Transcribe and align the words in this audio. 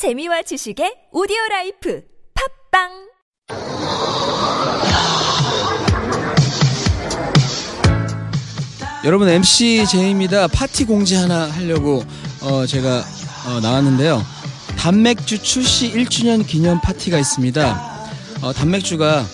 재미와 0.00 0.40
지식의 0.48 1.12
오디오 1.12 1.36
라이프 1.50 2.00
팟빵 2.72 2.88
여러분 9.04 9.28
MC 9.28 9.84
제이입니다. 9.86 10.46
파티 10.48 10.86
공지 10.86 11.16
하나 11.16 11.50
하려고 11.50 12.02
어, 12.40 12.64
제가 12.64 13.04
어, 13.46 13.60
나왔는데요. 13.60 14.24
DAB맥주 14.78 15.42
출시 15.42 15.92
1주년 15.92 16.46
기념 16.46 16.80
파티가 16.80 17.18
있습니다. 17.18 18.00
어, 18.40 18.52
DAB맥주가 18.54 19.26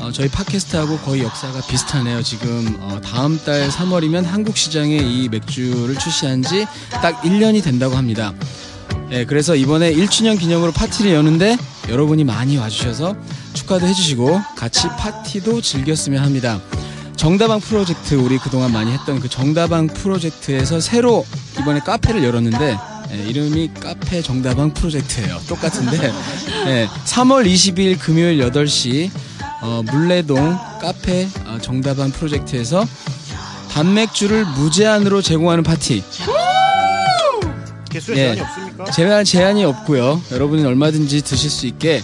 어, 0.00 0.10
저희 0.12 0.28
팟캐스트하고 0.28 0.96
거의 1.00 1.24
역사가 1.24 1.60
비슷하네요. 1.68 2.22
지금 2.22 2.78
어, 2.80 2.98
다음 3.02 3.38
달 3.44 3.68
3월이면 3.68 4.24
한국 4.24 4.56
시장에 4.56 4.96
이 4.96 5.28
맥주를 5.28 5.98
출시한 5.98 6.42
지 6.42 6.66
딱 7.02 7.20
1년이 7.22 7.62
된다고 7.62 7.96
합니다. 7.96 8.32
예, 9.10 9.24
그래서 9.24 9.54
이번에 9.54 9.92
1주년 9.92 10.38
기념으로 10.38 10.72
파티를 10.72 11.12
여는데 11.12 11.56
여러분이 11.88 12.24
많이 12.24 12.56
와주셔서 12.56 13.14
축하도 13.54 13.86
해주시고 13.86 14.40
같이 14.56 14.88
파티도 14.88 15.60
즐겼으면 15.60 16.22
합니다. 16.22 16.60
정다방 17.14 17.60
프로젝트 17.60 18.14
우리 18.14 18.38
그동안 18.38 18.72
많이 18.72 18.92
했던 18.92 19.20
그 19.20 19.28
정다방 19.28 19.86
프로젝트에서 19.86 20.80
새로 20.80 21.24
이번에 21.58 21.80
카페를 21.80 22.22
열었는데 22.24 22.78
예, 23.12 23.16
이름이 23.28 23.70
카페 23.80 24.20
정다방 24.20 24.74
프로젝트예요. 24.74 25.38
똑같은데 25.48 26.12
예, 26.66 26.88
3월 27.04 27.46
22일 27.46 27.98
금요일 28.00 28.40
8시 28.50 29.10
어, 29.62 29.82
물레동 29.90 30.58
카페 30.80 31.28
어, 31.46 31.58
정다방 31.62 32.10
프로젝트에서 32.10 32.84
단맥주를 33.70 34.44
무제한으로 34.44 35.22
제공하는 35.22 35.62
파티 35.62 36.02
개수에 37.96 38.16
예. 38.16 38.20
제한이 38.20 38.40
없습니까? 38.40 38.84
제한 38.90 39.24
제한이 39.24 39.64
없고요. 39.64 40.22
여러분이 40.32 40.64
얼마든지 40.64 41.22
드실 41.22 41.50
수 41.50 41.66
있게 41.66 42.02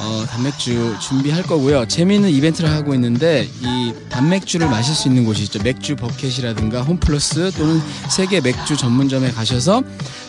어, 0.00 0.24
단맥주 0.28 0.96
준비할 1.00 1.42
거고요. 1.42 1.86
재미있는 1.86 2.30
이벤트를 2.30 2.70
하고 2.70 2.94
있는데 2.94 3.48
이 3.60 3.92
단맥주를 4.08 4.68
마실 4.68 4.94
수 4.94 5.08
있는 5.08 5.24
곳이 5.24 5.44
있죠. 5.44 5.60
맥주 5.62 5.96
버켓이라든가 5.96 6.82
홈플러스 6.82 7.52
또는 7.56 7.80
세계 8.08 8.40
맥주 8.40 8.76
전문점에 8.76 9.30
가셔서 9.30 9.82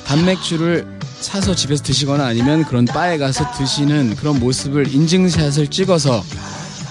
단맥주를 0.05 0.87
사서 1.19 1.53
집에서 1.53 1.83
드시거나 1.83 2.25
아니면 2.25 2.63
그런 2.63 2.85
바에 2.85 3.17
가서 3.17 3.51
드시는 3.57 4.15
그런 4.15 4.39
모습을 4.39 4.93
인증샷을 4.93 5.67
찍어서 5.67 6.23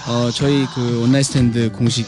어, 0.07 0.29
저희 0.33 0.65
그 0.75 1.01
원나잇 1.03 1.23
스탠드 1.23 1.71
공식 1.71 2.07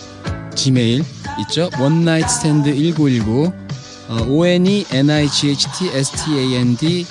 지메일 0.55 1.03
있죠. 1.41 1.69
원나잇 1.79 2.29
스탠드 2.29 2.69
1919 2.73 3.45
어, 3.45 3.60
O-N-E 4.11 4.85
N-I-G-H-T 4.91 5.89
S-T-A-N-D 5.89 7.05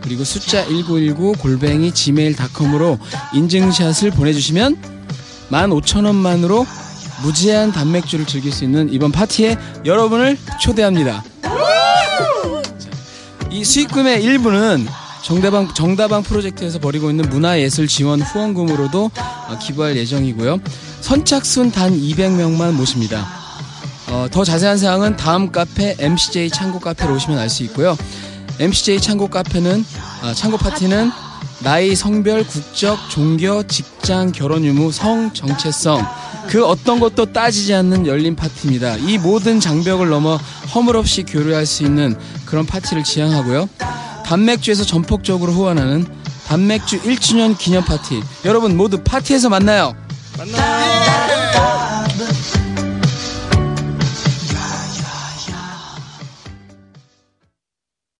그리고 0.00 0.22
숫자 0.22 0.64
1919 0.64 1.32
골뱅이 1.38 1.92
gmail.com으로 1.92 2.98
인증샷을 3.32 4.10
보내주시면 4.10 4.76
15,000원만으로 5.50 6.66
무제한 7.22 7.72
DAB맥주를 7.72 8.26
즐길 8.26 8.52
수 8.52 8.64
있는 8.64 8.92
이번 8.92 9.12
파티에 9.12 9.56
여러분을 9.84 10.36
초대합니다. 10.60 11.24
자, 11.42 12.88
이 13.50 13.64
수익금의 13.64 14.22
일부는 14.22 14.86
정다방, 15.22 15.72
정다방 15.72 16.22
프로젝트에서 16.22 16.78
벌이고 16.78 17.08
있는 17.08 17.28
문화예술 17.30 17.88
지원 17.88 18.20
후원금으로도 18.20 19.10
어, 19.48 19.58
기부할 19.58 19.96
예정이고요. 19.96 20.60
선착순 21.00 21.72
단 21.72 21.98
200명만 21.98 22.72
모십니다. 22.72 23.43
어, 24.14 24.28
더 24.30 24.44
자세한 24.44 24.78
사항은 24.78 25.16
다음 25.16 25.50
카페 25.50 25.96
MCJ 25.98 26.50
창고 26.50 26.78
카페로 26.78 27.16
오시면 27.16 27.36
알 27.36 27.50
수 27.50 27.64
있고요. 27.64 27.96
MCJ 28.60 29.00
창고 29.00 29.26
카페는 29.26 29.84
아, 30.22 30.32
창고 30.32 30.56
파티는 30.56 31.10
나이, 31.64 31.96
성별, 31.96 32.46
국적, 32.46 32.96
종교, 33.10 33.64
직장, 33.64 34.30
결혼 34.30 34.64
유무, 34.64 34.92
성, 34.92 35.32
정체성 35.32 36.06
그 36.46 36.64
어떤 36.64 37.00
것도 37.00 37.32
따지지 37.32 37.74
않는 37.74 38.06
열린 38.06 38.36
파티입니다. 38.36 38.98
이 38.98 39.18
모든 39.18 39.58
장벽을 39.58 40.08
넘어 40.08 40.36
허물없이 40.72 41.24
교류할 41.24 41.66
수 41.66 41.82
있는 41.82 42.16
그런 42.44 42.66
파티를 42.66 43.02
지향하고요. 43.02 43.68
단맥주에서 44.24 44.84
전폭적으로 44.84 45.50
후원하는 45.50 46.06
단맥주 46.46 47.00
1주년 47.02 47.58
기념 47.58 47.84
파티. 47.84 48.22
여러분 48.44 48.76
모두 48.76 49.02
파티에서 49.02 49.48
만나요. 49.48 49.92
만나. 50.38 50.84